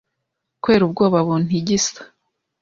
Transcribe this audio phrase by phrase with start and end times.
[0.61, 1.99] Kubera ubwoba buntigisa